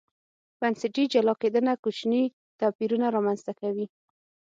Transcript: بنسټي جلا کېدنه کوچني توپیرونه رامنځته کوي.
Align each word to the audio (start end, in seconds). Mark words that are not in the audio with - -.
بنسټي 0.59 1.03
جلا 1.13 1.33
کېدنه 1.41 1.73
کوچني 1.83 2.23
توپیرونه 2.59 3.07
رامنځته 3.15 3.51
کوي. 3.59 3.85